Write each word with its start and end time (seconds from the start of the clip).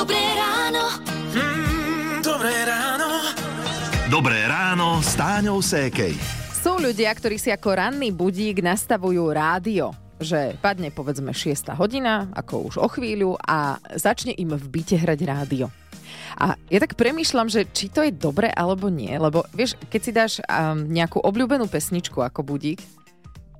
Dobré 0.00 0.16
ráno. 0.32 0.96
Mm, 1.36 2.24
dobré 2.24 2.56
ráno. 2.64 3.20
Dobré 4.08 4.48
ráno 4.48 5.04
s 5.04 5.12
Táňou 5.12 5.60
Sékej. 5.60 6.16
Sú 6.56 6.80
ľudia, 6.80 7.12
ktorí 7.12 7.36
si 7.36 7.52
ako 7.52 7.68
ranný 7.76 8.08
budík 8.08 8.64
nastavujú 8.64 9.28
rádio 9.28 9.92
že 10.16 10.56
padne 10.60 10.88
povedzme 10.88 11.32
6 11.36 11.76
hodina, 11.76 12.32
ako 12.32 12.72
už 12.72 12.74
o 12.80 12.88
chvíľu 12.88 13.36
a 13.40 13.76
začne 13.96 14.32
im 14.36 14.52
v 14.56 14.66
byte 14.68 14.96
hrať 15.00 15.20
rádio. 15.24 15.68
A 16.36 16.56
ja 16.72 16.78
tak 16.80 16.96
premýšľam, 16.96 17.48
že 17.48 17.68
či 17.68 17.88
to 17.88 18.04
je 18.04 18.12
dobre 18.12 18.52
alebo 18.52 18.92
nie, 18.92 19.12
lebo 19.16 19.44
vieš, 19.52 19.76
keď 19.88 20.00
si 20.00 20.12
dáš 20.12 20.32
um, 20.44 20.88
nejakú 20.88 21.20
obľúbenú 21.24 21.68
pesničku 21.68 22.20
ako 22.20 22.40
budík, 22.44 22.80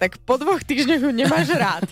tak 0.01 0.17
po 0.25 0.41
dvoch 0.41 0.65
týždňoch 0.65 1.03
ju 1.05 1.13
nemáš 1.13 1.53
rád. 1.61 1.85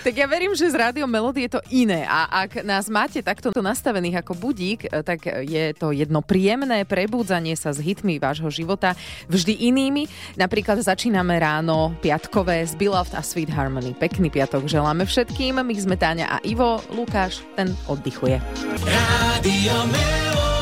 tak 0.00 0.14
ja 0.16 0.24
verím, 0.24 0.56
že 0.56 0.72
z 0.72 0.76
Rádio 0.80 1.04
Melody 1.04 1.44
je 1.44 1.60
to 1.60 1.62
iné 1.68 2.08
a 2.08 2.48
ak 2.48 2.64
nás 2.64 2.88
máte 2.88 3.20
takto 3.20 3.52
nastavených 3.52 4.24
ako 4.24 4.32
budík, 4.40 4.88
eh, 4.88 5.04
tak 5.04 5.28
je 5.44 5.76
to 5.76 5.92
jedno 5.92 6.24
príjemné 6.24 6.88
prebúdzanie 6.88 7.52
sa 7.60 7.76
s 7.76 7.84
hitmi 7.84 8.16
vášho 8.16 8.48
života 8.48 8.96
vždy 9.28 9.68
inými. 9.68 10.08
Napríklad 10.40 10.80
začíname 10.80 11.36
ráno 11.36 11.92
piatkové 12.00 12.64
z 12.64 12.72
Beloved 12.80 13.12
a 13.12 13.20
Sweet 13.20 13.52
Harmony. 13.52 13.92
Pekný 13.92 14.32
piatok 14.32 14.64
želáme 14.64 15.04
všetkým. 15.04 15.60
My 15.60 15.74
sme 15.76 16.00
Táňa 16.00 16.26
a 16.30 16.36
Ivo. 16.40 16.80
Lukáš, 16.94 17.44
ten 17.58 17.76
oddychuje. 17.84 18.40
Rádio 18.88 19.76
Melody. 19.92 20.53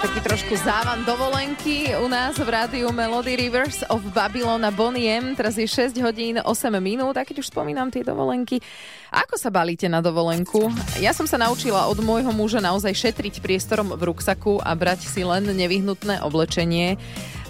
Taký 0.00 0.20
trošku 0.24 0.56
závan 0.64 1.04
dovolenky 1.04 1.92
u 2.00 2.08
nás 2.08 2.32
v 2.40 2.48
rádiu 2.48 2.88
Melody 2.88 3.36
Rivers 3.36 3.84
of 3.92 4.00
Babylon 4.16 4.64
a 4.64 4.72
Bonnie 4.72 5.12
M. 5.12 5.36
Teraz 5.36 5.60
je 5.60 5.68
6 5.68 5.92
hodín 6.00 6.40
8 6.40 6.48
minút 6.80 7.12
a 7.20 7.22
keď 7.28 7.44
už 7.44 7.52
spomínam 7.52 7.92
tie 7.92 8.00
dovolenky, 8.00 8.64
ako 9.12 9.36
sa 9.36 9.52
balíte 9.52 9.92
na 9.92 10.00
dovolenku? 10.00 10.72
Ja 11.04 11.12
som 11.12 11.28
sa 11.28 11.36
naučila 11.36 11.84
od 11.84 12.00
môjho 12.00 12.32
muža 12.32 12.64
naozaj 12.64 12.96
šetriť 12.96 13.44
priestorom 13.44 13.92
v 13.92 14.08
ruksaku 14.08 14.64
a 14.64 14.72
brať 14.72 15.04
si 15.04 15.20
len 15.20 15.44
nevyhnutné 15.44 16.24
oblečenie. 16.24 16.96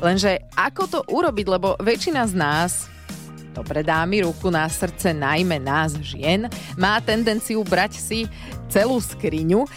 Lenže 0.03 0.43
ako 0.59 0.83
to 0.91 0.98
urobiť, 1.06 1.47
lebo 1.47 1.78
väčšina 1.78 2.27
z 2.27 2.34
nás 2.34 2.91
dobre 3.55 3.83
dámy, 3.83 4.27
ruku 4.27 4.51
na 4.51 4.67
srdce, 4.70 5.15
najmä 5.15 5.59
nás 5.59 5.95
žien, 6.01 6.47
má 6.79 6.98
tendenciu 7.03 7.62
brať 7.67 7.98
si 7.98 8.19
celú 8.70 9.03
skriňu. 9.03 9.67
E, 9.67 9.69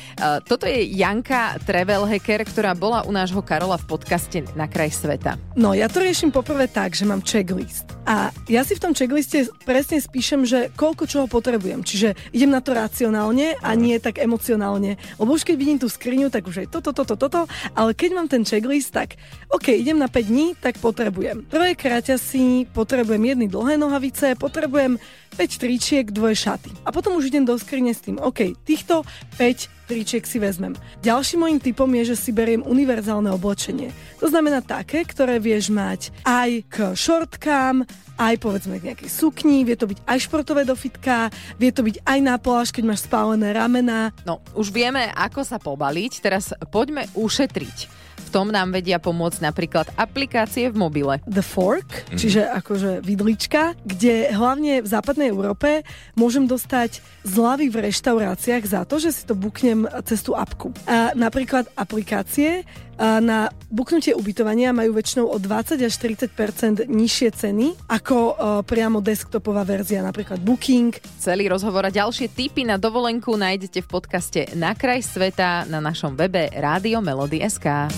Toto 0.46 0.70
je 0.70 0.86
Janka 0.94 1.58
Travel 1.66 2.06
Hacker, 2.06 2.46
ktorá 2.46 2.78
bola 2.78 3.06
u 3.06 3.12
nášho 3.14 3.42
Karola 3.42 3.78
v 3.82 3.90
podcaste 3.90 4.46
Na 4.54 4.70
kraj 4.70 4.94
sveta. 4.94 5.38
No, 5.58 5.74
ja 5.74 5.90
to 5.90 6.02
riešim 6.02 6.30
poprvé 6.30 6.70
tak, 6.70 6.94
že 6.94 7.06
mám 7.06 7.26
checklist. 7.26 7.93
A 8.04 8.36
ja 8.52 8.68
si 8.68 8.76
v 8.76 8.84
tom 8.84 8.92
checkliste 8.92 9.48
presne 9.64 10.04
spíšem, 10.04 10.44
že 10.44 10.68
koľko 10.76 11.08
čoho 11.08 11.26
potrebujem. 11.32 11.88
Čiže 11.88 12.20
idem 12.36 12.52
na 12.52 12.60
to 12.60 12.76
racionálne 12.76 13.56
a 13.64 13.70
nie 13.80 13.96
tak 14.04 14.20
emocionálne. 14.20 15.00
Lebo 15.16 15.32
už 15.32 15.48
keď 15.48 15.56
vidím 15.56 15.80
tú 15.80 15.88
skriňu, 15.88 16.28
tak 16.28 16.44
už 16.44 16.68
aj 16.68 16.68
toto, 16.68 16.92
toto, 16.92 17.16
toto, 17.16 17.42
ale 17.72 17.96
keď 17.96 18.10
mám 18.12 18.28
ten 18.28 18.44
checklist, 18.44 18.92
tak 18.92 19.16
OK, 19.48 19.72
idem 19.72 19.96
na 19.96 20.12
5 20.12 20.20
dní, 20.28 20.48
tak 20.60 20.84
potrebujem. 20.84 21.48
Prvé 21.48 21.80
kráťasy, 21.80 22.68
potrebujem 22.76 23.24
jedny 23.24 23.48
dlhé 23.48 23.80
nohavice, 23.80 24.36
potrebujem 24.36 25.00
5 25.34 25.62
tričiek, 25.62 26.06
dvoje 26.14 26.38
šaty. 26.38 26.70
A 26.86 26.94
potom 26.94 27.18
už 27.18 27.34
idem 27.34 27.44
do 27.44 27.58
skrine 27.58 27.92
s 27.92 28.06
tým, 28.06 28.22
OK, 28.22 28.54
týchto 28.64 29.02
5 29.42 29.90
tričiek 29.90 30.24
si 30.24 30.38
vezmem. 30.40 30.78
Ďalším 31.04 31.40
môjim 31.44 31.60
typom 31.60 31.90
je, 32.02 32.14
že 32.14 32.18
si 32.18 32.32
beriem 32.32 32.64
univerzálne 32.64 33.30
oblečenie. 33.34 33.92
To 34.22 34.32
znamená 34.32 34.64
také, 34.64 35.04
ktoré 35.04 35.42
vieš 35.42 35.74
mať 35.74 36.14
aj 36.24 36.50
k 36.72 36.76
šortkám, 36.96 37.84
aj 38.16 38.36
povedzme 38.38 38.78
k 38.78 38.94
nejakej 38.94 39.10
sukni, 39.10 39.66
vie 39.66 39.74
to 39.74 39.90
byť 39.90 40.06
aj 40.06 40.18
športové 40.22 40.64
do 40.64 40.78
fitka, 40.78 41.34
vie 41.58 41.74
to 41.74 41.82
byť 41.82 42.06
aj 42.06 42.20
na 42.22 42.38
pláž, 42.38 42.70
keď 42.70 42.84
máš 42.94 43.10
spálené 43.10 43.52
ramená. 43.52 44.14
No, 44.24 44.40
už 44.54 44.70
vieme, 44.70 45.10
ako 45.12 45.42
sa 45.42 45.58
pobaliť, 45.58 46.22
teraz 46.22 46.54
poďme 46.70 47.10
ušetriť. 47.18 48.03
Tom 48.34 48.50
nám 48.50 48.74
vedia 48.74 48.98
pomôcť 48.98 49.46
napríklad 49.46 49.94
aplikácie 49.94 50.74
v 50.74 50.76
mobile. 50.82 51.22
The 51.30 51.46
Fork, 51.46 52.10
čiže 52.18 52.50
akože 52.50 53.06
vidlička, 53.06 53.78
kde 53.86 54.34
hlavne 54.34 54.82
v 54.82 54.88
západnej 54.90 55.30
Európe 55.30 55.86
môžem 56.18 56.50
dostať 56.50 57.06
zľavy 57.22 57.70
v 57.70 57.94
reštauráciách 57.94 58.64
za 58.66 58.82
to, 58.90 58.98
že 58.98 59.14
si 59.14 59.30
to 59.30 59.38
buknem 59.38 59.86
cez 60.02 60.26
tú 60.26 60.34
apku. 60.34 60.74
A 60.90 61.14
napríklad 61.14 61.70
aplikácie 61.78 62.66
a 62.94 63.18
na 63.18 63.50
buknutie 63.74 64.14
ubytovania 64.14 64.70
majú 64.70 64.94
väčšinou 64.94 65.26
o 65.26 65.42
20 65.42 65.82
až 65.82 65.94
30% 65.98 66.86
nižšie 66.86 67.30
ceny 67.34 67.90
ako 67.90 68.38
priamo 68.70 69.02
desktopová 69.02 69.66
verzia, 69.66 70.06
napríklad 70.06 70.38
Booking. 70.38 70.94
Celý 71.18 71.50
rozhovor 71.50 71.90
a 71.90 71.92
ďalšie 71.92 72.30
tipy 72.30 72.62
na 72.62 72.78
dovolenku 72.78 73.34
nájdete 73.34 73.82
v 73.82 73.88
podcaste 73.90 74.42
Na 74.54 74.78
kraj 74.78 75.02
sveta 75.02 75.66
na 75.66 75.82
našom 75.82 76.14
webe 76.14 76.54
Rádio 76.54 77.02
Melody.sk. 77.02 77.90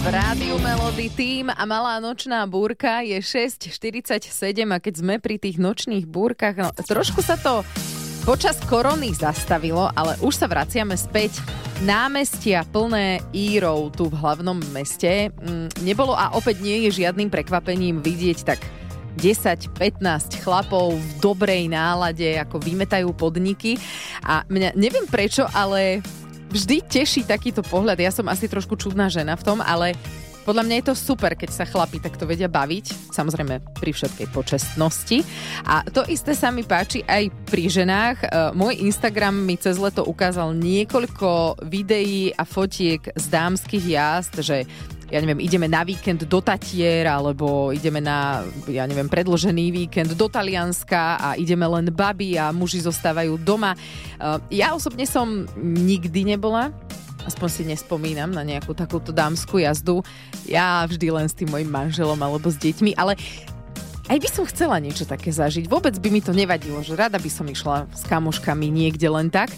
V 0.00 0.04
Rádiu 0.04 0.60
Melody 0.60 1.08
tým 1.16 1.48
a 1.48 1.64
malá 1.64 1.96
nočná 1.96 2.44
búrka 2.44 3.00
je 3.00 3.16
6.47 3.16 4.28
a 4.68 4.76
keď 4.76 4.94
sme 5.00 5.16
pri 5.16 5.40
tých 5.40 5.56
nočných 5.56 6.04
búrkach, 6.04 6.60
no, 6.60 6.68
trošku 6.76 7.24
sa 7.24 7.40
to 7.40 7.64
počas 8.28 8.60
korony 8.68 9.16
zastavilo, 9.16 9.88
ale 9.96 10.12
už 10.20 10.44
sa 10.44 10.44
vraciame 10.44 10.92
späť. 10.92 11.40
Námestia 11.80 12.68
plné 12.68 13.24
írov 13.32 13.96
tu 13.96 14.12
v 14.12 14.16
hlavnom 14.20 14.60
meste 14.76 15.32
mm, 15.32 15.80
nebolo 15.80 16.12
a 16.12 16.36
opäť 16.36 16.60
nie 16.60 16.84
je 16.84 17.00
žiadnym 17.00 17.32
prekvapením 17.32 18.04
vidieť 18.04 18.38
tak 18.44 18.60
10-15 19.16 20.44
chlapov 20.44 21.00
v 21.00 21.10
dobrej 21.24 21.72
nálade, 21.72 22.36
ako 22.36 22.60
vymetajú 22.60 23.08
podniky. 23.16 23.80
A 24.20 24.44
mňa, 24.52 24.76
neviem 24.76 25.08
prečo, 25.08 25.48
ale 25.48 26.04
vždy 26.50 26.82
teší 26.84 27.22
takýto 27.24 27.62
pohľad. 27.62 28.02
Ja 28.02 28.10
som 28.10 28.26
asi 28.26 28.50
trošku 28.50 28.74
čudná 28.74 29.06
žena 29.06 29.38
v 29.38 29.46
tom, 29.46 29.58
ale 29.62 29.94
podľa 30.40 30.66
mňa 30.66 30.76
je 30.80 30.86
to 30.90 30.94
super, 30.96 31.36
keď 31.36 31.50
sa 31.52 31.68
chlapi 31.68 32.00
takto 32.00 32.24
vedia 32.24 32.48
baviť, 32.48 33.12
samozrejme 33.12 33.60
pri 33.76 33.92
všetkej 33.92 34.26
počestnosti. 34.32 35.22
A 35.68 35.84
to 35.86 36.02
isté 36.08 36.32
sa 36.32 36.48
mi 36.48 36.64
páči 36.64 37.04
aj 37.04 37.28
pri 37.46 37.68
ženách. 37.68 38.16
E, 38.24 38.28
Môj 38.56 38.80
Instagram 38.82 39.36
mi 39.36 39.60
cez 39.60 39.76
leto 39.76 40.02
ukázal 40.02 40.56
niekoľko 40.56 41.60
videí 41.68 42.32
a 42.32 42.48
fotiek 42.48 43.04
z 43.14 43.24
dámskych 43.28 43.84
jazd, 43.84 44.40
že 44.40 44.64
ja 45.10 45.18
neviem, 45.18 45.42
ideme 45.42 45.66
na 45.66 45.82
víkend 45.82 46.22
do 46.24 46.38
Tatier, 46.38 47.10
alebo 47.10 47.74
ideme 47.74 47.98
na, 47.98 48.46
ja 48.70 48.86
neviem, 48.86 49.10
predložený 49.10 49.74
víkend 49.74 50.14
do 50.14 50.30
Talianska 50.30 51.18
a 51.18 51.28
ideme 51.34 51.66
len 51.66 51.90
baby 51.90 52.38
a 52.38 52.54
muži 52.54 52.78
zostávajú 52.80 53.42
doma. 53.42 53.74
Uh, 54.22 54.38
Ja 54.48 54.72
osobne 54.72 55.04
som 55.04 55.50
nikdy 55.58 56.24
nebola 56.24 56.70
aspoň 57.26 57.48
si 57.52 57.62
nespomínam 57.68 58.32
na 58.32 58.40
nejakú 58.40 58.72
takúto 58.72 59.12
dámskú 59.12 59.60
jazdu. 59.60 60.00
Ja 60.48 60.88
vždy 60.88 61.12
len 61.12 61.28
s 61.28 61.36
tým 61.36 61.52
mojim 61.52 61.68
manželom 61.68 62.16
alebo 62.16 62.48
s 62.48 62.56
deťmi, 62.56 62.96
ale 62.96 63.12
aj 64.10 64.18
by 64.18 64.28
som 64.32 64.48
chcela 64.48 64.82
niečo 64.82 65.06
také 65.06 65.30
zažiť. 65.30 65.70
Vôbec 65.70 65.94
by 66.00 66.08
mi 66.10 66.18
to 66.18 66.34
nevadilo, 66.34 66.82
že 66.82 66.98
rada 66.98 67.20
by 67.20 67.30
som 67.30 67.46
išla 67.46 67.86
s 67.94 68.02
kamoškami 68.10 68.66
niekde 68.66 69.06
len 69.06 69.30
tak. 69.30 69.54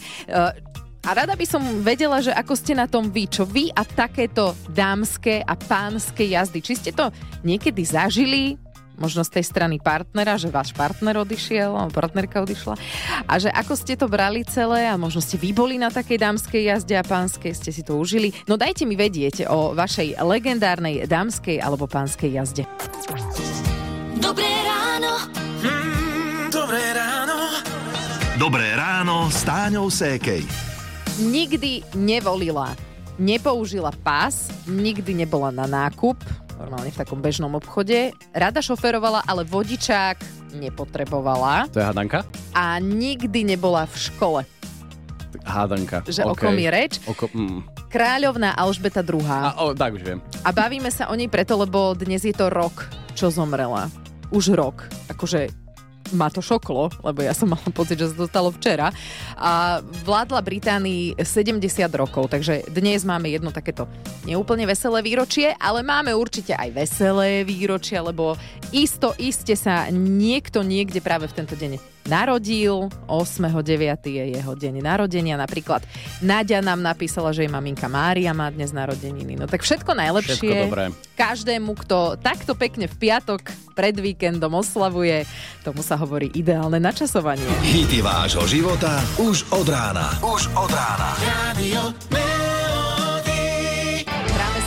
A 1.02 1.18
rada 1.18 1.34
by 1.34 1.42
som 1.42 1.82
vedela, 1.82 2.22
že 2.22 2.30
ako 2.30 2.54
ste 2.54 2.78
na 2.78 2.86
tom 2.86 3.10
vy, 3.10 3.26
čo 3.26 3.42
vy 3.42 3.74
a 3.74 3.82
takéto 3.82 4.54
dámske 4.70 5.42
a 5.42 5.58
pánske 5.58 6.22
jazdy. 6.30 6.62
Či 6.62 6.74
ste 6.78 6.90
to 6.94 7.10
niekedy 7.42 7.82
zažili, 7.82 8.54
možno 8.94 9.26
z 9.26 9.34
tej 9.34 9.44
strany 9.50 9.82
partnera, 9.82 10.38
že 10.38 10.46
váš 10.46 10.70
partner 10.70 11.18
odišiel, 11.26 11.74
alebo 11.74 11.90
partnerka 11.90 12.46
odišla. 12.46 12.78
A 13.26 13.34
že 13.42 13.50
ako 13.50 13.74
ste 13.74 13.98
to 13.98 14.06
brali 14.06 14.46
celé 14.46 14.86
a 14.86 14.94
možno 14.94 15.18
ste 15.18 15.42
vy 15.42 15.50
boli 15.50 15.74
na 15.74 15.90
takej 15.90 16.22
dámskej 16.22 16.70
jazde 16.70 16.94
a 16.94 17.02
pánskej, 17.02 17.50
ste 17.50 17.74
si 17.74 17.82
to 17.82 17.98
užili. 17.98 18.30
No 18.46 18.54
dajte 18.54 18.86
mi 18.86 18.94
vedieť 18.94 19.50
o 19.50 19.74
vašej 19.74 20.22
legendárnej 20.22 21.10
dámskej 21.10 21.58
alebo 21.58 21.90
pánskej 21.90 22.30
jazde. 22.30 22.62
Dobré 24.22 24.46
ráno. 24.46 25.12
Mm, 25.66 26.46
dobré 26.54 26.82
ráno. 26.94 27.36
Dobré 28.38 28.70
ráno 28.78 29.26
s 29.34 29.42
Táňou 29.42 29.90
Sékej. 29.90 30.61
Nikdy 31.20 31.92
nevolila, 31.92 32.72
nepoužila 33.20 33.92
pás, 34.00 34.48
nikdy 34.64 35.12
nebola 35.12 35.52
na 35.52 35.68
nákup, 35.68 36.16
normálne 36.56 36.88
v 36.88 36.96
takom 36.96 37.20
bežnom 37.20 37.52
obchode. 37.52 38.16
Rada 38.32 38.64
šoferovala, 38.64 39.20
ale 39.28 39.44
vodičák 39.44 40.16
nepotrebovala 40.56 41.68
To 41.72 41.80
je 41.80 41.86
hadanka? 41.86 42.24
a 42.56 42.80
nikdy 42.80 43.44
nebola 43.44 43.84
v 43.84 43.96
škole. 43.96 44.40
Hádanka. 45.44 46.00
Že 46.06 46.28
o 46.28 46.36
kom 46.36 46.54
je 46.56 46.70
reč? 46.70 46.92
Oko, 47.04 47.28
mm. 47.28 47.88
Kráľovná 47.92 48.56
Alžbeta 48.56 49.04
II. 49.04 49.20
A, 49.26 49.52
o, 49.58 49.76
tak 49.76 49.96
už 49.98 50.02
viem. 50.04 50.18
A 50.44 50.52
bavíme 50.54 50.88
sa 50.88 51.10
o 51.10 51.14
nej 51.16 51.28
preto, 51.28 51.60
lebo 51.60 51.92
dnes 51.92 52.24
je 52.24 52.32
to 52.32 52.48
rok, 52.48 52.88
čo 53.12 53.28
zomrela. 53.28 53.90
Už 54.32 54.54
rok. 54.56 54.86
Akože 55.12 55.50
ma 56.12 56.32
to 56.32 56.40
šoklo, 56.44 56.92
lebo 57.02 57.20
ja 57.24 57.32
som 57.36 57.52
mala 57.52 57.68
pocit, 57.72 58.00
že 58.00 58.12
sa 58.12 58.16
to 58.16 58.26
stalo 58.28 58.48
včera. 58.54 58.92
A 59.36 59.80
vládla 60.04 60.40
Británii 60.44 61.18
70 61.20 61.60
rokov, 61.92 62.32
takže 62.32 62.64
dnes 62.72 63.04
máme 63.04 63.28
jedno 63.32 63.52
takéto 63.52 63.88
neúplne 64.24 64.64
veselé 64.64 65.04
výročie, 65.04 65.52
ale 65.58 65.84
máme 65.84 66.16
určite 66.16 66.56
aj 66.56 66.70
veselé 66.72 67.42
výročie, 67.42 67.98
lebo 68.00 68.36
isto, 68.70 69.12
iste 69.20 69.58
sa 69.58 69.88
niekto 69.92 70.64
niekde 70.64 71.04
práve 71.04 71.28
v 71.28 71.36
tento 71.36 71.58
deň 71.58 71.91
narodil. 72.06 72.90
8.9. 73.06 74.08
je 74.08 74.24
jeho 74.38 74.52
deň 74.54 74.74
narodenia. 74.82 75.38
Napríklad 75.38 75.84
Nadia 76.22 76.62
nám 76.64 76.82
napísala, 76.82 77.30
že 77.34 77.46
jej 77.46 77.52
maminka 77.52 77.86
Mária 77.86 78.34
má 78.34 78.50
dnes 78.50 78.70
narodeniny. 78.74 79.38
No 79.38 79.46
tak 79.46 79.62
všetko 79.62 79.92
najlepšie. 79.94 80.38
Všetko 80.38 80.66
dobré. 80.70 80.84
Každému, 81.14 81.70
kto 81.86 82.18
takto 82.18 82.58
pekne 82.58 82.90
v 82.90 82.94
piatok 82.98 83.52
pred 83.76 83.94
víkendom 83.94 84.52
oslavuje, 84.52 85.24
tomu 85.62 85.80
sa 85.84 85.94
hovorí 85.96 86.30
ideálne 86.34 86.82
načasovanie. 86.82 87.46
Hity 87.62 88.02
vášho 88.02 88.44
života 88.50 89.00
už 89.20 89.46
od 89.54 89.66
rána. 89.68 90.12
Už 90.24 90.50
od 90.58 90.70
rána. 90.70 91.10
Radio 91.52 91.92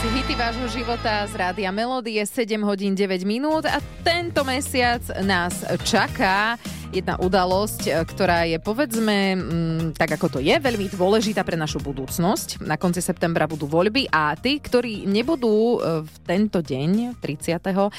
si 0.06 0.22
hity 0.22 0.38
vášho 0.38 0.68
života 0.70 1.26
z 1.26 1.34
Rádia 1.34 1.74
Melodie 1.74 2.22
7 2.22 2.62
hodín 2.62 2.94
9 2.94 3.26
minút 3.26 3.66
a 3.66 3.82
tento 4.06 4.46
mesiac 4.46 5.02
nás 5.26 5.66
čaká 5.82 6.54
jedna 6.92 7.18
udalosť, 7.18 7.82
e, 7.86 7.90
ktorá 8.06 8.46
je 8.46 8.58
povedzme, 8.62 9.16
mm, 9.34 9.98
tak 9.98 10.16
ako 10.16 10.38
to 10.38 10.38
je, 10.38 10.54
veľmi 10.54 10.90
dôležitá 10.90 11.42
pre 11.42 11.58
našu 11.58 11.82
budúcnosť. 11.82 12.62
Na 12.62 12.78
konci 12.78 13.02
septembra 13.02 13.46
budú 13.50 13.66
voľby 13.66 14.06
a 14.10 14.34
tí, 14.38 14.58
ktorí 14.58 15.06
nebudú 15.06 15.78
e, 15.78 16.02
v 16.06 16.14
tento 16.22 16.62
deň, 16.62 17.18
30. 17.18 17.58
e, 17.58 17.90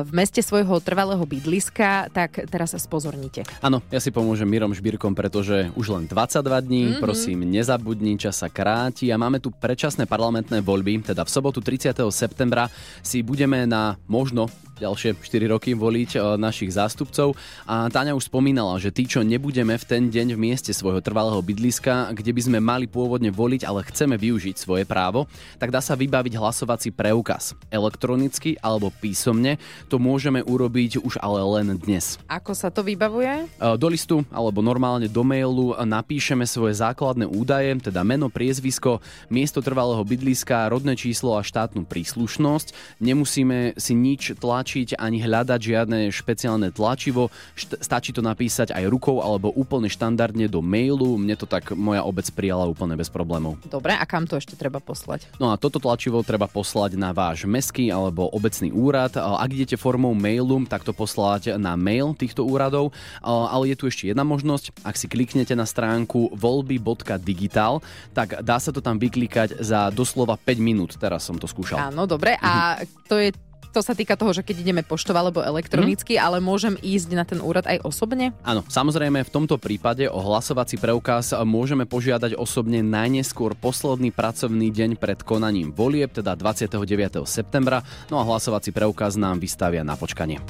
v 0.00 0.10
meste 0.12 0.40
svojho 0.40 0.80
trvalého 0.80 1.22
bydliska, 1.22 2.12
tak 2.12 2.48
teraz 2.48 2.72
sa 2.72 2.80
spozornite. 2.80 3.44
Áno, 3.60 3.84
ja 3.92 4.00
si 4.00 4.08
pomôžem 4.10 4.48
Mirom 4.48 4.72
Šbírkom, 4.72 5.12
pretože 5.12 5.68
už 5.76 5.86
len 5.92 6.04
22 6.08 6.60
dní, 6.64 6.80
Mhm. 6.80 6.88
mm-hmm. 6.96 7.02
prosím, 7.02 7.38
nezabudni, 7.44 8.16
čas 8.16 8.40
sa 8.40 8.48
kráti 8.48 9.12
a 9.12 9.20
máme 9.20 9.38
tu 9.38 9.52
predčasné 9.52 10.06
parlamentné 10.08 10.64
voľby, 10.64 11.04
teda 11.04 11.26
v 11.26 11.30
sobotu 11.30 11.60
30. 11.60 11.92
septembra 12.10 12.68
si 13.04 13.20
budeme 13.20 13.66
na 13.68 13.96
možno 14.08 14.48
ďalšie 14.80 15.12
4 15.20 15.52
roky 15.52 15.76
voliť 15.76 16.40
našich 16.40 16.72
zástupcov 16.72 17.36
a 17.68 17.92
Táňa 17.92 18.16
už 18.16 18.29
spomínala, 18.30 18.78
že 18.78 18.94
tí, 18.94 19.10
čo 19.10 19.26
nebudeme 19.26 19.74
v 19.74 19.82
ten 19.82 20.06
deň 20.06 20.38
v 20.38 20.42
mieste 20.54 20.70
svojho 20.70 21.02
trvalého 21.02 21.42
bydliska, 21.42 22.14
kde 22.14 22.30
by 22.30 22.40
sme 22.46 22.58
mali 22.62 22.86
pôvodne 22.86 23.34
voliť, 23.34 23.66
ale 23.66 23.82
chceme 23.82 24.14
využiť 24.14 24.54
svoje 24.54 24.86
právo, 24.86 25.26
tak 25.58 25.74
dá 25.74 25.82
sa 25.82 25.98
vybaviť 25.98 26.38
hlasovací 26.38 26.94
preukaz. 26.94 27.58
Elektronicky 27.74 28.54
alebo 28.62 28.94
písomne 29.02 29.58
to 29.90 29.98
môžeme 29.98 30.46
urobiť 30.46 31.02
už 31.02 31.18
ale 31.18 31.42
len 31.58 31.74
dnes. 31.74 32.22
Ako 32.30 32.54
sa 32.54 32.70
to 32.70 32.86
vybavuje? 32.86 33.50
E, 33.50 33.74
Do 33.74 33.90
listu 33.90 34.22
alebo 34.30 34.62
normálne 34.62 35.10
do 35.10 35.26
mailu 35.26 35.74
napíšeme 35.82 36.46
svoje 36.46 36.78
základné 36.78 37.26
údaje, 37.26 37.82
teda 37.82 38.06
meno, 38.06 38.30
priezvisko, 38.30 39.02
miesto 39.26 39.58
trvalého 39.58 40.06
bydliska, 40.06 40.70
rodné 40.70 40.94
číslo 40.94 41.34
a 41.34 41.42
štátnu 41.42 41.82
príslušnosť. 41.82 43.02
Nemusíme 43.02 43.74
si 43.74 43.98
nič 43.98 44.38
tlačiť 44.38 44.94
ani 45.02 45.18
hľadať 45.18 45.58
žiadne 45.58 45.98
špeciálne 46.14 46.70
tlačivo. 46.70 47.34
Stačí 47.58 48.14
to 48.14 48.19
napísať 48.22 48.72
aj 48.72 48.84
rukou 48.88 49.20
alebo 49.24 49.50
úplne 49.52 49.90
štandardne 49.90 50.46
do 50.46 50.62
mailu. 50.62 51.18
Mne 51.18 51.36
to 51.36 51.44
tak 51.44 51.72
moja 51.74 52.04
obec 52.06 52.28
prijala 52.32 52.68
úplne 52.68 52.94
bez 52.94 53.10
problémov. 53.10 53.58
Dobre, 53.66 53.96
a 53.96 54.04
kam 54.08 54.24
to 54.28 54.38
ešte 54.38 54.54
treba 54.54 54.78
poslať? 54.78 55.26
No 55.42 55.50
a 55.52 55.58
toto 55.58 55.82
tlačivo 55.82 56.22
treba 56.22 56.46
poslať 56.46 56.94
na 56.94 57.10
váš 57.10 57.44
meský 57.48 57.90
alebo 57.90 58.28
obecný 58.30 58.70
úrad. 58.70 59.16
Ak 59.16 59.50
idete 59.50 59.80
formou 59.80 60.14
mailu, 60.14 60.62
tak 60.68 60.84
to 60.86 60.92
poslať 60.92 61.56
na 61.58 61.74
mail 61.74 62.14
týchto 62.14 62.44
úradov. 62.44 62.92
Ale 63.20 63.72
je 63.72 63.76
tu 63.76 63.84
ešte 63.90 64.08
jedna 64.12 64.22
možnosť. 64.22 64.84
Ak 64.86 64.94
si 64.94 65.08
kliknete 65.10 65.56
na 65.58 65.66
stránku 65.66 66.32
voľby.digital, 66.36 67.82
tak 68.12 68.40
dá 68.44 68.56
sa 68.60 68.70
to 68.70 68.78
tam 68.84 69.00
vyklikať 69.00 69.58
za 69.58 69.90
doslova 69.90 70.38
5 70.38 70.60
minút. 70.62 70.94
Teraz 71.00 71.26
som 71.26 71.38
to 71.38 71.48
skúšal. 71.48 71.90
Áno, 71.90 72.06
dobre. 72.06 72.36
A 72.38 72.82
to 73.08 73.18
je 73.18 73.32
to 73.70 73.80
sa 73.80 73.94
týka 73.94 74.18
toho, 74.18 74.34
že 74.34 74.42
keď 74.42 74.66
ideme 74.66 74.82
poštov 74.82 75.14
alebo 75.14 75.40
elektronicky, 75.40 76.18
ale 76.18 76.42
môžem 76.42 76.74
ísť 76.82 77.08
na 77.14 77.24
ten 77.24 77.38
úrad 77.38 77.66
aj 77.70 77.86
osobne? 77.86 78.34
Áno, 78.42 78.66
samozrejme 78.66 79.22
v 79.22 79.30
tomto 79.30 79.56
prípade 79.56 80.10
o 80.10 80.18
hlasovací 80.18 80.76
preukaz 80.76 81.32
môžeme 81.46 81.86
požiadať 81.86 82.34
osobne 82.34 82.82
najneskôr 82.82 83.54
posledný 83.54 84.10
pracovný 84.10 84.74
deň 84.74 84.98
pred 84.98 85.22
konaním 85.22 85.70
volieb, 85.70 86.10
teda 86.10 86.34
29. 86.34 87.22
septembra, 87.24 87.86
no 88.10 88.18
a 88.18 88.26
hlasovací 88.26 88.74
preukaz 88.74 89.14
nám 89.14 89.38
vystavia 89.38 89.86
na 89.86 89.94
počkanie. 89.94 90.42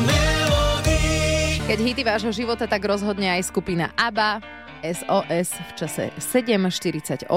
Melody. 0.00 1.10
Keď 1.70 1.78
hity 1.86 2.02
vášho 2.02 2.34
života, 2.34 2.66
tak 2.66 2.82
rozhodne 2.82 3.30
aj 3.30 3.46
skupina 3.46 3.94
ABBA, 3.94 4.42
SOS 4.80 5.48
v 5.60 5.70
čase 5.76 6.04
7.48 6.16 7.28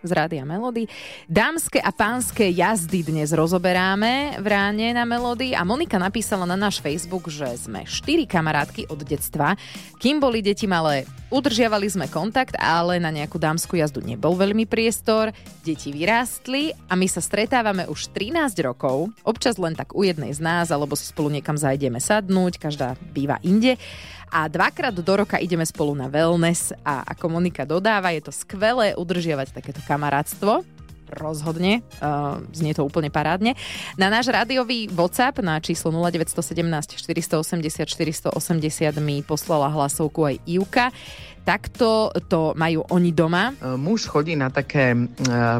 z 0.00 0.10
Rádia 0.10 0.44
Melody. 0.48 0.88
Dámske 1.28 1.76
a 1.76 1.92
pánske 1.92 2.48
jazdy 2.48 3.04
dnes 3.04 3.36
rozoberáme 3.36 4.40
v 4.40 4.46
ráne 4.48 4.96
na 4.96 5.04
Melody 5.04 5.52
a 5.52 5.62
Monika 5.62 6.00
napísala 6.00 6.48
na 6.48 6.56
náš 6.56 6.80
Facebook, 6.80 7.28
že 7.28 7.52
sme 7.60 7.84
štyri 7.84 8.24
kamarátky 8.24 8.88
od 8.88 9.04
detstva. 9.04 9.60
Kým 10.00 10.18
boli 10.18 10.40
deti 10.40 10.64
malé, 10.64 11.04
udržiavali 11.30 11.86
sme 11.86 12.06
kontakt, 12.10 12.58
ale 12.58 12.98
na 12.98 13.14
nejakú 13.14 13.38
dámsku 13.38 13.78
jazdu 13.78 14.02
nebol 14.02 14.34
veľmi 14.34 14.66
priestor. 14.66 15.30
Deti 15.62 15.94
vyrástli 15.94 16.74
a 16.90 16.98
my 16.98 17.06
sa 17.06 17.22
stretávame 17.22 17.86
už 17.86 18.10
13 18.12 18.58
rokov, 18.66 19.14
občas 19.22 19.56
len 19.56 19.78
tak 19.78 19.94
u 19.94 20.02
jednej 20.02 20.34
z 20.34 20.42
nás, 20.42 20.74
alebo 20.74 20.98
si 20.98 21.06
spolu 21.06 21.30
niekam 21.30 21.54
zajdeme 21.54 22.02
sadnúť, 22.02 22.58
každá 22.58 22.98
býva 23.14 23.38
inde. 23.46 23.78
A 24.30 24.46
dvakrát 24.46 24.94
do 24.94 25.14
roka 25.14 25.42
ideme 25.42 25.66
spolu 25.66 25.94
na 25.94 26.06
wellness 26.06 26.70
a 26.86 27.02
ako 27.02 27.38
Monika 27.38 27.66
dodáva, 27.66 28.14
je 28.14 28.22
to 28.22 28.30
skvelé 28.34 28.94
udržiavať 28.94 29.54
takéto 29.54 29.82
kamarátstvo 29.82 30.79
rozhodne, 31.18 31.82
uh, 32.00 32.38
znie 32.54 32.72
to 32.72 32.86
úplne 32.86 33.10
parádne. 33.10 33.58
Na 33.98 34.08
náš 34.08 34.30
rádiový 34.30 34.86
WhatsApp 34.90 35.42
na 35.42 35.58
číslo 35.58 35.90
0917 35.90 36.96
480 36.96 37.86
480 37.86 38.34
mi 39.02 39.22
poslala 39.26 39.70
hlasovku 39.70 40.20
aj 40.24 40.36
Ivka. 40.46 40.94
Takto 41.40 42.12
to 42.28 42.52
majú 42.54 42.84
oni 42.92 43.10
doma. 43.16 43.50
Muž 43.80 44.06
chodí 44.06 44.36
na 44.36 44.52
také 44.52 44.92
e, 44.92 44.98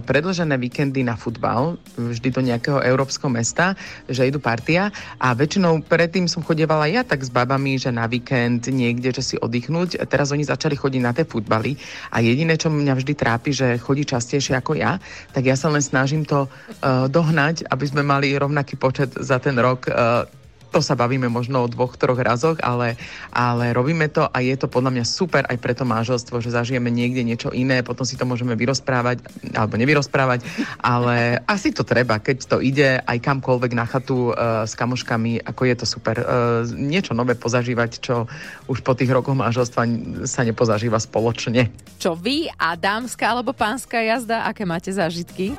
predlžené 0.05 0.61
víkendy 0.61 1.00
na 1.00 1.17
futbal, 1.17 1.81
vždy 1.97 2.29
do 2.31 2.41
nejakého 2.44 2.79
európskeho 2.85 3.32
mesta, 3.32 3.75
že 4.06 4.29
idú 4.29 4.38
partia 4.38 4.93
a 5.17 5.32
väčšinou 5.32 5.82
predtým 5.85 6.29
som 6.29 6.44
chodievala 6.44 6.87
ja 6.87 7.00
tak 7.03 7.25
s 7.25 7.32
babami, 7.32 7.81
že 7.81 7.91
na 7.91 8.05
víkend 8.06 8.69
niekde, 8.69 9.11
že 9.11 9.23
si 9.25 9.37
oddychnúť. 9.41 10.05
Teraz 10.06 10.31
oni 10.31 10.44
začali 10.44 10.77
chodiť 10.77 11.00
na 11.00 11.17
tie 11.17 11.25
futbaly 11.25 11.75
a 12.12 12.21
jediné, 12.21 12.61
čo 12.61 12.69
mňa 12.69 12.94
vždy 12.97 13.12
trápi, 13.17 13.50
že 13.50 13.81
chodí 13.81 14.05
častejšie 14.05 14.56
ako 14.61 14.79
ja, 14.79 15.00
tak 15.32 15.49
ja 15.49 15.56
sa 15.56 15.73
len 15.73 15.82
snažím 15.82 16.25
to 16.25 16.47
uh, 16.47 17.06
dohnať, 17.09 17.67
aby 17.69 17.85
sme 17.87 18.03
mali 18.05 18.32
rovnaký 18.37 18.77
počet 18.77 19.12
za 19.17 19.41
ten 19.43 19.56
rok 19.59 19.88
uh, 19.88 20.25
to 20.70 20.78
sa 20.78 20.94
bavíme 20.94 21.26
možno 21.26 21.67
o 21.67 21.69
dvoch, 21.69 21.99
troch 21.99 22.19
razoch, 22.22 22.62
ale, 22.62 22.94
ale 23.34 23.75
robíme 23.75 24.06
to 24.06 24.31
a 24.31 24.38
je 24.38 24.55
to 24.55 24.70
podľa 24.70 24.94
mňa 24.94 25.05
super 25.05 25.43
aj 25.50 25.58
pre 25.58 25.74
to 25.74 25.82
manželstvo, 25.82 26.39
že 26.39 26.55
zažijeme 26.55 26.89
niekde 26.89 27.27
niečo 27.27 27.50
iné, 27.50 27.82
potom 27.82 28.06
si 28.06 28.15
to 28.15 28.22
môžeme 28.22 28.55
vyrozprávať, 28.55 29.20
alebo 29.53 29.74
nevyrozprávať, 29.74 30.46
ale 30.79 31.39
asi 31.55 31.74
to 31.74 31.82
treba, 31.82 32.22
keď 32.22 32.46
to 32.46 32.56
ide 32.62 33.03
aj 33.03 33.19
kamkoľvek 33.19 33.72
na 33.74 33.84
chatu 33.84 34.31
uh, 34.31 34.62
s 34.62 34.79
kamoškami, 34.79 35.43
ako 35.43 35.62
je 35.67 35.74
to 35.74 35.86
super. 35.86 36.17
Uh, 36.22 36.62
niečo 36.70 37.12
nové 37.12 37.34
pozažívať, 37.34 37.91
čo 37.98 38.31
už 38.70 38.86
po 38.86 38.94
tých 38.94 39.10
rokoch 39.10 39.34
manželstva 39.34 39.82
sa 40.24 40.46
nepozažíva 40.46 41.03
spoločne. 41.03 41.69
Čo 41.98 42.15
vy 42.15 42.46
a 42.55 42.79
dámska 42.79 43.27
alebo 43.27 43.50
pánska 43.50 43.98
jazda, 43.98 44.46
aké 44.46 44.62
máte 44.62 44.94
zážitky? 44.94 45.58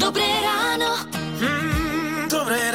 Dobré 0.00 0.26
ráno. 0.40 0.90
Mm, 1.38 2.26
dobré 2.32 2.56
ráno. 2.56 2.69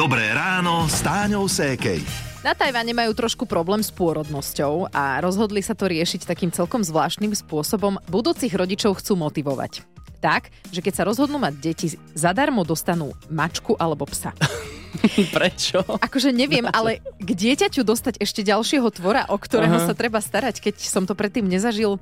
Dobré 0.00 0.32
ráno 0.32 0.88
s 0.88 1.04
Táňou 1.04 1.44
Sékej. 1.44 2.00
Na 2.40 2.56
Tajvane 2.56 2.96
majú 2.96 3.12
trošku 3.12 3.44
problém 3.44 3.84
s 3.84 3.92
pôrodnosťou 3.92 4.88
a 4.88 5.20
rozhodli 5.20 5.60
sa 5.60 5.76
to 5.76 5.92
riešiť 5.92 6.24
takým 6.24 6.48
celkom 6.48 6.80
zvláštnym 6.80 7.36
spôsobom. 7.36 8.00
Budúcich 8.08 8.48
rodičov 8.56 8.96
chcú 8.96 9.20
motivovať. 9.20 9.84
Tak, 10.24 10.56
že 10.72 10.80
keď 10.80 10.92
sa 10.96 11.04
rozhodnú 11.04 11.36
mať 11.36 11.52
deti, 11.60 11.92
zadarmo 12.16 12.64
dostanú 12.64 13.12
mačku 13.28 13.76
alebo 13.76 14.08
psa. 14.08 14.32
Prečo? 15.36 15.84
Akože 15.84 16.32
neviem, 16.32 16.64
ale 16.64 17.04
k 17.20 17.36
dieťaťu 17.36 17.84
dostať 17.84 18.24
ešte 18.24 18.40
ďalšieho 18.40 18.88
tvora, 18.96 19.28
o 19.28 19.36
ktorého 19.36 19.84
Aha. 19.84 19.84
sa 19.84 19.92
treba 19.92 20.24
starať, 20.24 20.64
keď 20.64 20.80
som 20.80 21.04
to 21.04 21.12
predtým 21.12 21.44
nezažil, 21.44 22.00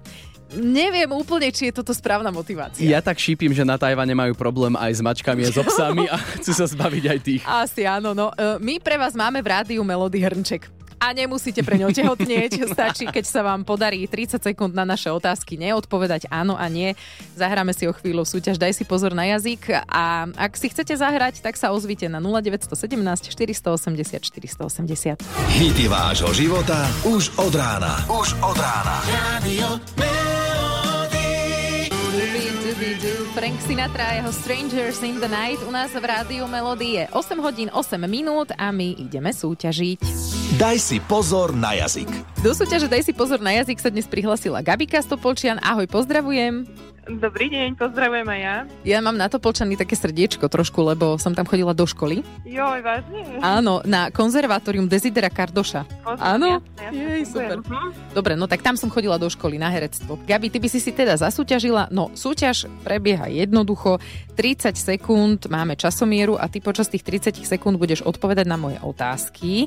neviem 0.57 1.09
úplne, 1.13 1.53
či 1.53 1.69
je 1.69 1.73
toto 1.77 1.93
správna 1.93 2.33
motivácia. 2.33 2.85
Ja 2.85 3.05
tak 3.05 3.21
šípim, 3.21 3.53
že 3.53 3.67
na 3.67 3.77
Tajvane 3.77 4.15
majú 4.17 4.33
problém 4.33 4.73
aj 4.79 4.99
s 4.99 5.01
mačkami 5.05 5.45
a 5.45 5.51
s 5.53 5.59
obsami 5.61 6.05
a 6.09 6.17
chcú 6.41 6.53
sa 6.57 6.67
zbaviť 6.69 7.05
aj 7.05 7.19
tých. 7.21 7.43
Asi 7.45 7.83
áno, 7.85 8.17
no. 8.17 8.33
E, 8.33 8.57
My 8.63 8.81
pre 8.81 8.97
vás 8.97 9.13
máme 9.13 9.45
v 9.45 9.49
rádiu 9.53 9.83
Melody 9.85 10.21
Hrnček. 10.25 10.79
A 10.99 11.15
nemusíte 11.15 11.63
pre 11.63 11.79
ňo 11.79 11.95
tehotnieť. 11.95 12.67
Stačí, 12.75 13.07
keď 13.07 13.25
sa 13.25 13.47
vám 13.47 13.63
podarí 13.63 14.03
30 14.11 14.43
sekúnd 14.43 14.75
na 14.75 14.83
naše 14.83 15.15
otázky 15.15 15.55
neodpovedať 15.55 16.27
áno 16.27 16.59
a 16.59 16.67
nie. 16.67 16.99
Zahráme 17.39 17.71
si 17.71 17.87
o 17.87 17.95
chvíľu 17.95 18.27
súťaž, 18.27 18.59
daj 18.59 18.75
si 18.75 18.83
pozor 18.83 19.15
na 19.15 19.31
jazyk 19.31 19.79
a 19.87 20.27
ak 20.35 20.59
si 20.59 20.75
chcete 20.75 20.99
zahrať, 20.99 21.39
tak 21.39 21.55
sa 21.55 21.71
ozvite 21.71 22.11
na 22.11 22.19
0917 22.19 23.31
480 23.31 24.27
480. 24.27 25.23
Hity 25.55 25.87
vášho 25.87 26.35
života 26.35 26.91
už 27.07 27.31
od 27.39 27.55
rána. 27.55 28.03
Už 28.11 28.35
od 28.43 28.59
rána. 28.59 28.99
Radio 29.39 29.79
Frank 33.49 33.65
Sinatra 33.65 34.05
a 34.05 34.21
jeho 34.21 34.29
Strangers 34.29 35.01
in 35.01 35.25
the 35.25 35.31
Night 35.33 35.57
u 35.65 35.73
nás 35.73 35.89
v 35.97 36.05
Rádiu 36.05 36.45
Melody 36.45 37.01
je 37.01 37.05
8 37.17 37.41
hodín 37.41 37.73
8 37.73 37.97
minút 38.05 38.53
a 38.53 38.69
my 38.69 38.93
ideme 39.01 39.33
súťažiť. 39.33 40.05
Daj 40.61 40.77
si 40.77 41.01
pozor 41.01 41.57
na 41.57 41.73
jazyk. 41.73 42.13
Do 42.45 42.53
súťaže 42.53 42.93
Daj 42.93 43.09
si 43.09 43.17
pozor 43.17 43.41
na 43.41 43.57
jazyk 43.57 43.81
sa 43.81 43.89
dnes 43.89 44.05
prihlasila 44.05 44.61
Gabika 44.61 45.01
Stopolčian. 45.01 45.57
Ahoj, 45.65 45.89
pozdravujem. 45.89 46.69
Dobrý 47.09 47.49
deň, 47.49 47.81
pozdravujem 47.81 48.29
aj 48.29 48.41
ja. 48.45 48.57
Ja 48.85 48.99
mám 49.01 49.17
na 49.17 49.33
Topolčany 49.33 49.81
také 49.81 49.97
srdiečko 49.97 50.45
trošku, 50.45 50.85
lebo 50.85 51.17
som 51.17 51.33
tam 51.33 51.49
chodila 51.49 51.73
do 51.73 51.89
školy. 51.89 52.21
Joj, 52.45 52.85
vážne? 52.85 53.41
Áno, 53.41 53.81
na 53.89 54.13
konzervatórium 54.13 54.85
Desidera 54.85 55.33
Kardoša. 55.33 55.89
Poznám, 56.05 56.21
Áno? 56.21 56.49
jasné, 56.61 56.83
jasné, 56.85 57.01
Jej, 57.01 57.23
super. 57.25 57.57
Mhm. 57.65 58.13
Dobre, 58.13 58.37
no 58.37 58.45
tak 58.45 58.61
tam 58.61 58.77
som 58.77 58.93
chodila 58.93 59.17
do 59.17 59.33
školy 59.33 59.57
na 59.57 59.73
herectvo. 59.73 60.21
Gabi, 60.29 60.53
ty 60.53 60.61
by 60.61 60.69
si 60.69 60.85
si 60.85 60.93
teda 60.93 61.17
zasúťažila. 61.17 61.89
No, 61.89 62.13
súťaž 62.13 62.69
prebieha 62.85 63.25
jednoducho. 63.33 63.97
30 64.37 64.77
sekúnd 64.77 65.49
máme 65.49 65.81
časomieru 65.81 66.37
a 66.37 66.45
ty 66.47 66.61
počas 66.61 66.93
tých 66.93 67.09
30 67.09 67.41
sekúnd 67.41 67.81
budeš 67.81 68.05
odpovedať 68.05 68.45
na 68.45 68.61
moje 68.61 68.77
otázky. 68.85 69.65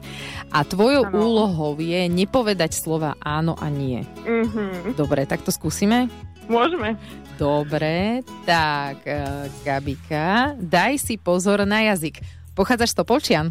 A 0.54 0.62
tvojou 0.62 1.10
Áno. 1.10 1.18
úlohou 1.18 1.74
je 1.82 2.06
nepovedať 2.06 2.78
slova 2.78 3.18
áno 3.18 3.58
a 3.58 3.66
nie. 3.66 4.06
Mhm. 4.30 4.94
Dobre, 4.94 5.26
tak 5.26 5.42
to 5.42 5.50
skúsime. 5.50 6.06
Môžeme. 6.52 7.00
Dobre, 7.42 8.22
tak 8.46 9.02
eh, 9.10 9.50
Gabika, 9.66 10.54
daj 10.62 11.02
si 11.02 11.18
pozor 11.18 11.66
na 11.66 11.82
jazyk. 11.90 12.22
Pochádzaš 12.54 12.94
z 12.94 12.98
Topolčian? 13.02 13.50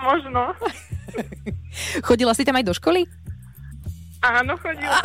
Možno. 0.00 0.56
Chodila 2.08 2.32
si 2.32 2.48
tam 2.48 2.56
aj 2.56 2.64
do 2.64 2.72
školy? 2.72 3.04
Áno, 4.24 4.56
chodila. 4.56 4.96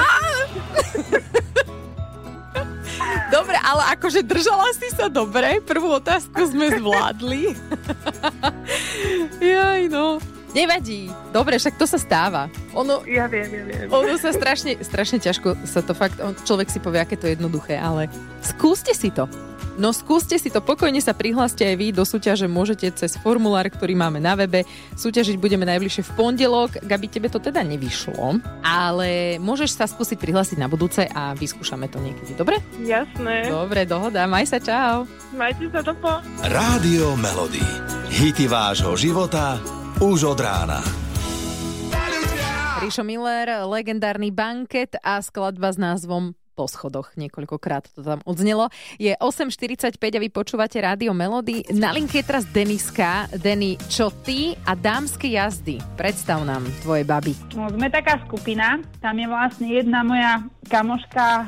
Dobre, 3.35 3.59
ale 3.59 3.83
akože 3.95 4.23
držala 4.23 4.71
si 4.75 4.87
sa 4.95 5.11
dobre. 5.11 5.59
Prvú 5.63 5.99
otázku 5.99 6.47
sme 6.47 6.79
zvládli. 6.79 7.51
Jaj, 9.43 9.91
no. 9.91 10.23
Nevadí. 10.55 11.11
Dobre, 11.29 11.59
však 11.59 11.75
to 11.75 11.83
sa 11.83 11.99
stáva. 11.99 12.47
Ono, 12.71 13.03
Ja 13.03 13.27
viem, 13.27 13.51
ja 13.51 13.63
viem. 13.67 13.91
ono 13.91 14.15
sa 14.15 14.31
strašne, 14.31 14.79
strašne 14.79 15.19
ťažko 15.19 15.67
sa 15.67 15.83
to 15.83 15.91
fakt, 15.91 16.17
on- 16.17 16.31
človek 16.33 16.71
si 16.71 16.79
povie, 16.79 17.03
aké 17.03 17.19
to 17.19 17.27
je 17.27 17.35
jednoduché, 17.35 17.75
ale 17.75 18.07
skúste 18.39 18.95
si 18.95 19.11
to. 19.11 19.27
No 19.75 19.91
skúste 19.91 20.39
si 20.39 20.47
to, 20.47 20.63
pokojne 20.63 21.03
sa 21.03 21.11
prihláste 21.11 21.67
aj 21.67 21.75
vy 21.75 21.91
do 21.91 22.07
súťaže, 22.07 22.47
môžete 22.47 22.87
cez 22.95 23.19
formulár, 23.19 23.67
ktorý 23.67 23.91
máme 23.91 24.23
na 24.23 24.31
webe. 24.31 24.63
Súťažiť 24.95 25.35
budeme 25.35 25.67
najbližšie 25.67 26.07
v 26.07 26.11
pondelok. 26.15 26.79
Gabi, 26.79 27.11
tebe 27.11 27.27
to 27.27 27.43
teda 27.43 27.59
nevyšlo, 27.59 28.39
ale 28.63 29.35
môžeš 29.35 29.75
sa 29.75 29.83
skúsiť 29.83 30.15
prihlásiť 30.15 30.55
na 30.55 30.71
budúce 30.71 31.03
a 31.03 31.35
vyskúšame 31.35 31.91
to 31.91 31.99
niekedy, 31.99 32.31
dobre? 32.31 32.63
Jasné. 32.79 33.51
Dobre, 33.51 33.83
dohoda, 33.83 34.23
maj 34.31 34.47
sa, 34.47 34.63
čau. 34.63 35.03
Majte 35.35 35.67
sa 35.67 35.83
dopo. 35.83 36.23
Rádio 36.47 37.19
Melody. 37.19 37.59
Hity 38.07 38.47
vášho 38.47 38.95
života 38.95 39.59
už 40.03 40.35
od 40.35 40.39
rána. 40.43 40.83
Ríšo 42.83 43.07
Miller, 43.07 43.63
legendárny 43.63 44.27
banket 44.27 44.99
a 44.99 45.23
skladba 45.23 45.71
s 45.71 45.79
názvom 45.79 46.35
po 46.55 46.67
schodoch. 46.67 47.11
Niekoľkokrát 47.19 47.91
to 47.91 48.03
tam 48.03 48.19
odznelo. 48.23 48.71
Je 48.95 49.15
8.45 49.19 49.99
a 49.99 50.19
vy 50.19 50.29
počúvate 50.31 50.79
Rádio 50.79 51.11
Melody. 51.11 51.67
Na 51.75 51.91
linke 51.91 52.23
je 52.23 52.27
teraz 52.27 52.47
Deniska. 52.47 53.27
Deni, 53.35 53.75
čo 53.91 54.11
ty 54.23 54.55
a 54.63 54.75
dámske 54.75 55.27
jazdy? 55.27 55.79
Predstav 55.99 56.43
nám 56.47 56.63
tvoje 56.83 57.03
baby. 57.03 57.35
No, 57.55 57.67
sme 57.71 57.91
taká 57.91 58.23
skupina, 58.23 58.79
tam 59.03 59.15
je 59.19 59.27
vlastne 59.27 59.67
jedna 59.67 60.03
moja 60.03 60.43
kamoška, 60.71 61.47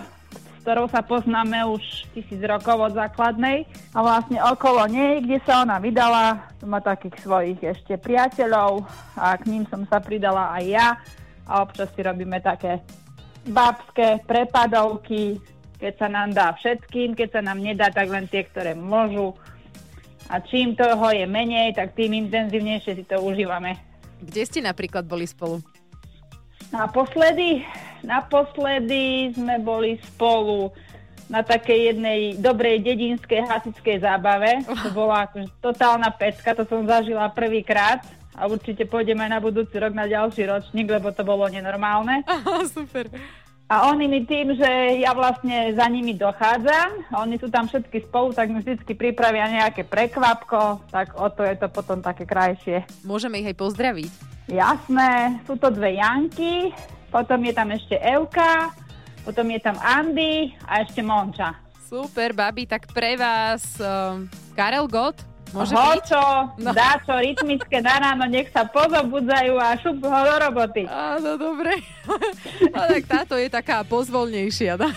ktorou 0.67 0.91
sa 0.91 0.99
poznáme 0.99 1.63
už 1.63 2.11
tisíc 2.11 2.43
rokov 2.43 2.91
od 2.91 2.99
základnej 2.99 3.63
a 3.95 4.03
vlastne 4.03 4.35
okolo 4.43 4.83
nej, 4.91 5.23
kde 5.23 5.39
sa 5.47 5.63
ona 5.63 5.79
vydala, 5.79 6.43
má 6.67 6.83
takých 6.83 7.23
svojich 7.23 7.55
ešte 7.63 7.95
priateľov 7.95 8.83
a 9.15 9.31
k 9.39 9.47
ním 9.47 9.63
som 9.71 9.87
sa 9.87 10.03
pridala 10.03 10.51
aj 10.59 10.63
ja 10.67 10.99
a 11.47 11.63
občas 11.63 11.87
si 11.95 12.03
robíme 12.03 12.43
také 12.43 12.83
babské 13.47 14.19
prepadovky, 14.27 15.39
keď 15.79 15.93
sa 16.03 16.07
nám 16.11 16.35
dá 16.35 16.51
všetkým, 16.59 17.15
keď 17.15 17.39
sa 17.39 17.41
nám 17.47 17.63
nedá, 17.63 17.87
tak 17.87 18.11
len 18.11 18.27
tie, 18.27 18.43
ktoré 18.43 18.75
môžu. 18.75 19.39
A 20.27 20.43
čím 20.43 20.75
toho 20.75 21.15
je 21.15 21.23
menej, 21.23 21.79
tak 21.79 21.95
tým 21.95 22.11
intenzívnejšie 22.27 22.91
si 22.91 23.07
to 23.07 23.23
užívame. 23.23 23.79
Kde 24.19 24.43
ste 24.43 24.59
napríklad 24.59 25.07
boli 25.07 25.31
spolu? 25.31 25.63
Naposledy, 26.75 27.63
naposledy 28.03 29.33
sme 29.33 29.61
boli 29.61 29.97
spolu 30.13 30.73
na 31.27 31.43
takej 31.43 31.91
jednej 31.93 32.19
dobrej 32.39 32.83
dedinskej 32.87 33.43
hasičskej 33.43 33.99
zábave. 33.99 34.63
To 34.63 34.89
bola 34.95 35.27
akože 35.27 35.51
totálna 35.59 36.07
pecka, 36.15 36.55
to 36.55 36.63
som 36.63 36.87
zažila 36.87 37.27
prvýkrát 37.35 37.99
a 38.37 38.47
určite 38.47 38.87
pôjdeme 38.87 39.27
na 39.27 39.41
budúci 39.43 39.75
rok 39.75 39.91
na 39.91 40.07
ďalší 40.07 40.47
ročník, 40.47 40.87
lebo 40.87 41.11
to 41.11 41.27
bolo 41.27 41.49
nenormálne. 41.51 42.23
Aha, 42.23 42.63
super. 42.69 43.11
A 43.67 43.91
oni 43.91 44.07
mi 44.07 44.23
tým, 44.23 44.55
že 44.55 45.03
ja 45.03 45.11
vlastne 45.11 45.75
za 45.75 45.83
nimi 45.91 46.15
dochádzam, 46.15 47.11
oni 47.11 47.35
sú 47.35 47.51
tam 47.51 47.67
všetky 47.67 48.07
spolu, 48.07 48.31
tak 48.31 48.47
mi 48.47 48.63
vždy 48.63 48.79
pripravia 48.95 49.43
nejaké 49.51 49.83
prekvapko, 49.83 50.87
tak 50.87 51.19
o 51.19 51.27
to 51.27 51.43
je 51.43 51.59
to 51.59 51.67
potom 51.67 51.99
také 51.99 52.23
krajšie. 52.23 52.87
Môžeme 53.03 53.43
ich 53.43 53.51
aj 53.51 53.59
pozdraviť. 53.59 54.11
Jasné, 54.47 55.43
sú 55.43 55.59
to 55.59 55.67
dve 55.67 55.99
Janky, 55.99 56.71
potom 57.17 57.41
je 57.41 57.49
tam 57.49 57.73
ešte 57.73 57.97
Evka, 57.97 58.69
potom 59.25 59.49
je 59.49 59.57
tam 59.57 59.73
Andy 59.81 60.53
a 60.69 60.85
ešte 60.85 61.01
Monča. 61.01 61.57
Super, 61.81 62.29
babi, 62.31 62.69
tak 62.69 62.85
pre 62.93 63.17
vás 63.17 63.81
um, 63.81 64.29
Karel 64.53 64.85
Gott 64.85 65.17
môže? 65.49 65.71
Hočo, 65.71 66.51
No. 66.59 66.69
no. 66.69 66.71
dáčo, 66.75 67.15
rytmické 67.15 67.79
na 67.79 67.95
ráno, 67.97 68.27
nech 68.27 68.51
sa 68.51 68.67
pozobudzajú 68.67 69.55
a 69.55 69.79
šup 69.79 70.03
ho 70.03 70.19
do 70.21 70.35
roboty. 70.37 70.83
Áno, 70.83 71.39
dobre. 71.39 71.79
A 72.75 72.79
tak 72.91 73.03
táto 73.07 73.39
je 73.39 73.47
taká 73.47 73.87
pozvolnejšia. 73.87 74.75
No? 74.75 74.91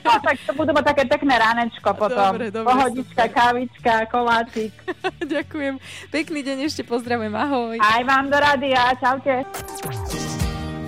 No, 0.00 0.12
tak 0.18 0.40
to 0.42 0.56
budú 0.56 0.72
mať 0.72 0.96
také 0.96 1.04
pekné 1.04 1.36
ránečko 1.36 1.92
potom. 1.92 2.32
Dobre, 2.32 2.48
dobre, 2.48 2.66
Pohodička, 2.66 3.24
super. 3.28 3.36
kávička, 3.36 3.94
koláčik. 4.08 4.72
Ďakujem. 5.36 5.76
Pekný 6.08 6.40
deň 6.40 6.58
ešte 6.64 6.82
pozdravujem. 6.82 7.36
Ahoj. 7.36 7.76
Aj 7.76 8.00
vám 8.02 8.32
do 8.32 8.38
rady 8.40 8.72
a 8.72 8.96
čaute. 8.96 9.44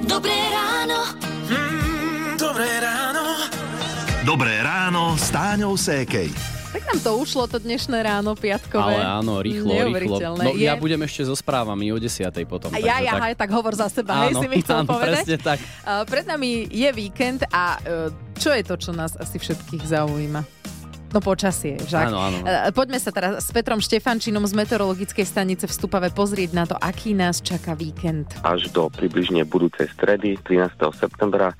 Dobré 0.05 0.37
ráno. 0.53 1.17
Mm, 1.49 2.37
dobré 2.37 2.69
ráno. 2.77 3.25
Dobré 4.21 4.55
ráno 4.61 5.17
s 5.17 5.33
Táňou 5.33 5.81
Sékej. 5.81 6.29
Tak 6.77 6.83
nám 6.93 6.99
to 7.01 7.11
ušlo 7.17 7.49
to 7.49 7.57
dnešné 7.57 8.05
ráno 8.05 8.37
piatkové. 8.37 9.01
Ale 9.01 9.01
áno, 9.01 9.41
rýchlo, 9.41 9.73
rýchlo. 9.73 10.37
No 10.37 10.53
je... 10.53 10.69
ja 10.69 10.77
budem 10.77 11.01
ešte 11.09 11.25
so 11.25 11.33
správami 11.33 11.89
o 11.89 11.97
10. 11.97 12.21
potom. 12.45 12.69
A 12.77 12.85
ja, 12.85 13.01
ja, 13.01 13.17
tak... 13.17 13.33
tak... 13.33 13.49
tak 13.49 13.51
hovor 13.57 13.73
za 13.81 13.89
seba, 13.89 14.29
hej, 14.29 14.37
Áno, 14.37 14.41
si 14.45 14.47
mi 14.53 14.61
chcel 14.61 14.85
áno, 14.85 14.93
povedať. 14.93 15.25
presne 15.25 15.37
tak. 15.41 15.59
Uh, 15.89 16.05
pred 16.05 16.25
nami 16.29 16.69
je 16.69 16.91
víkend 16.93 17.41
a 17.49 17.81
uh, 17.81 18.13
čo 18.37 18.53
je 18.53 18.61
to, 18.61 18.77
čo 18.77 18.93
nás 18.93 19.17
asi 19.17 19.41
všetkých 19.41 19.89
zaujíma? 19.89 20.45
No 21.14 21.23
počasie, 21.23 21.78
však. 21.78 22.11
Áno, 22.11 22.18
áno. 22.18 22.42
Uh, 22.42 22.75
Poďme 22.75 22.99
sa 22.99 23.14
teraz 23.14 23.38
s 23.38 23.54
Petrom 23.54 23.78
Štefančinom 23.78 24.42
z 24.50 24.52
meteorologickej 24.59 25.23
stanice 25.23 25.71
v 25.71 25.73
Stupave 25.73 26.11
pozrieť 26.11 26.50
na 26.50 26.66
to, 26.66 26.75
aký 26.75 27.14
nás 27.14 27.38
čaká 27.38 27.78
víkend. 27.78 28.35
až 28.42 28.66
do 28.75 28.90
približne 28.90 29.47
budúcej 29.47 29.87
stredy, 29.94 30.35
13. 30.42 30.75
septembra, 30.99 31.54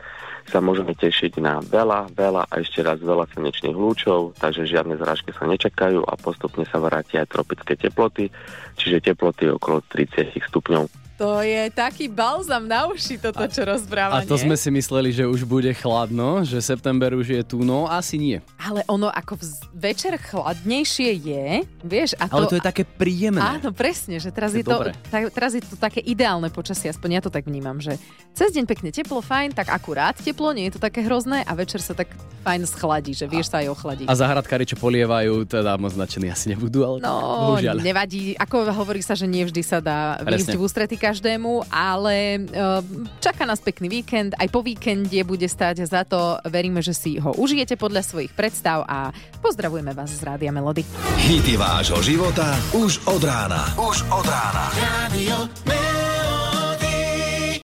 sa 0.51 0.59
môžeme 0.59 0.93
tešiť 0.93 1.39
na 1.39 1.63
veľa, 1.63 2.13
veľa 2.13 2.51
a 2.51 2.55
ešte 2.61 2.83
raz 2.83 2.99
veľa 2.99 3.31
slnečných 3.33 3.79
lúčov, 3.79 4.35
takže 4.43 4.69
žiadne 4.69 4.99
zrážky 4.99 5.31
sa 5.33 5.47
nečakajú 5.47 6.03
a 6.03 6.19
postupne 6.19 6.67
sa 6.69 6.83
vrátia 6.83 7.23
aj 7.23 7.33
tropické 7.33 7.79
teploty, 7.79 8.29
čiže 8.77 9.15
teploty 9.15 9.49
okolo 9.55 9.81
30 9.89 10.35
stupňov. 10.51 11.04
To 11.25 11.41
je 11.41 11.73
taký 11.73 12.05
balzam 12.13 12.69
na 12.69 12.85
uši 12.85 13.17
toto, 13.17 13.41
čo 13.49 13.65
rozpráva, 13.65 14.21
A 14.21 14.29
to 14.29 14.37
sme 14.37 14.61
si 14.61 14.69
mysleli, 14.69 15.09
že 15.09 15.25
už 15.25 15.49
bude 15.49 15.73
chladno, 15.73 16.45
že 16.45 16.61
september 16.61 17.17
už 17.17 17.33
je 17.33 17.41
tu, 17.41 17.65
no 17.65 17.89
asi 17.89 18.21
nie. 18.21 18.45
Ale 18.61 18.85
ono 18.85 19.09
ako 19.09 19.41
vz- 19.41 19.65
večer 19.73 20.21
chladnejšie 20.21 21.11
je, 21.17 21.47
vieš, 21.81 22.13
a 22.21 22.29
to... 22.29 22.37
Ale 22.37 22.53
to 22.53 22.61
je 22.61 22.65
také 22.69 22.85
príjemné. 22.85 23.41
Áno, 23.41 23.73
presne, 23.73 24.21
že 24.21 24.29
teraz 24.29 24.53
je, 24.53 24.61
je 24.61 24.69
to, 24.69 24.93
ta, 25.09 25.25
teraz 25.33 25.57
je 25.57 25.65
to 25.65 25.81
také 25.81 26.05
ideálne 26.05 26.53
počasie, 26.53 26.93
aspoň 26.93 27.09
ja 27.17 27.21
to 27.25 27.33
tak 27.33 27.49
vnímam, 27.49 27.81
že 27.81 27.97
cez 28.37 28.53
deň 28.53 28.69
pekne 28.69 28.93
teplo, 28.93 29.25
fajn, 29.25 29.57
tak 29.57 29.73
akurát 29.73 30.21
teplo, 30.21 30.53
nie 30.53 30.69
je 30.69 30.77
to 30.77 30.81
také 30.85 31.01
hrozné 31.09 31.41
a 31.49 31.57
večer 31.57 31.81
sa 31.81 31.97
tak 31.97 32.13
fajn 32.45 32.63
schladí, 32.65 33.11
že 33.11 33.25
vieš 33.25 33.49
sa 33.49 33.59
aj 33.59 33.73
ochladiť. 33.73 34.07
A 34.07 34.15
zahradkári, 34.15 34.63
čo 34.63 34.77
polievajú, 34.77 35.43
teda 35.45 35.75
moc 35.75 35.93
nadšení 35.93 36.29
asi 36.29 36.53
nebudú, 36.53 36.85
ale 36.85 37.01
No, 37.01 37.13
bohužiaľ. 37.51 37.81
nevadí. 37.81 38.37
Ako 38.37 38.69
hovorí 38.71 39.01
sa, 39.01 39.13
že 39.13 39.25
nie 39.25 39.43
vždy 39.43 39.63
sa 39.63 39.81
dá 39.81 40.21
výjsť 40.21 40.53
v 40.53 40.63
ústrety 40.63 40.97
každému, 40.97 41.65
ale 41.67 42.45
uh, 42.45 42.85
čaká 43.19 43.43
nás 43.43 43.59
pekný 43.59 43.89
víkend. 43.91 44.37
Aj 44.37 44.47
po 44.47 44.61
víkende 44.61 45.17
bude 45.23 45.49
stať 45.49 45.85
za 45.85 46.05
to. 46.05 46.37
Veríme, 46.45 46.79
že 46.79 46.93
si 46.93 47.17
ho 47.17 47.33
užijete 47.33 47.75
podľa 47.75 48.05
svojich 48.05 48.31
predstav 48.31 48.85
a 48.85 49.09
pozdravujeme 49.41 49.91
vás 49.91 50.13
z 50.13 50.21
Rádia 50.21 50.53
Melody. 50.53 50.85
Hity 51.25 51.57
vášho 51.57 52.05
života 52.05 52.53
už 52.75 53.01
od 53.07 53.23
rána. 53.23 53.73
Už 53.75 54.05
od 54.11 54.27
rána. 54.27 54.65
Melody. 55.11 55.84